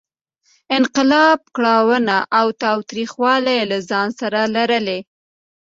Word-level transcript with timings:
انقلاب 0.77 1.39
کړاوونه 1.55 2.15
او 2.39 2.47
تاوتریخوالی 2.63 3.59
له 3.71 3.77
ځان 3.89 4.07
سره 4.19 4.39
لرلې. 4.55 4.99